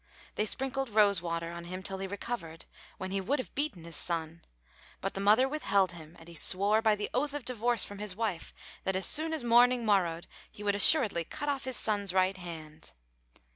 They 0.33 0.47
sprinkled 0.47 0.89
rose 0.89 1.21
water 1.21 1.51
on 1.51 1.65
him 1.65 1.83
till 1.83 1.99
he 1.99 2.07
recovered, 2.07 2.65
when 2.97 3.11
he 3.11 3.21
would 3.21 3.37
have 3.37 3.53
beaten 3.53 3.83
his 3.83 3.95
son; 3.97 4.41
but 4.99 5.13
the 5.13 5.21
mother 5.21 5.47
withheld 5.47 5.91
him, 5.91 6.15
and 6.17 6.27
he 6.27 6.33
swore, 6.33 6.81
by 6.81 6.95
the 6.95 7.11
oath 7.13 7.35
of 7.35 7.45
divorce 7.45 7.83
from 7.85 7.99
his 7.99 8.15
wife 8.15 8.51
that, 8.83 8.95
as 8.95 9.05
soon 9.05 9.31
as 9.31 9.43
morning 9.43 9.85
morrowed, 9.85 10.25
he 10.51 10.63
would 10.63 10.73
assuredly 10.73 11.23
cut 11.23 11.49
off 11.49 11.65
his 11.65 11.77
son's 11.77 12.13
right 12.13 12.37
hand. 12.37 12.93